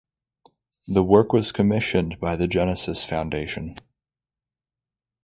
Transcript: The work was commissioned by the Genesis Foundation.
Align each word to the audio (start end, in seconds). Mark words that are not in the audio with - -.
The 0.87 1.03
work 1.03 1.31
was 1.31 1.51
commissioned 1.51 2.19
by 2.19 2.35
the 2.35 2.47
Genesis 2.47 3.03
Foundation. 3.03 3.75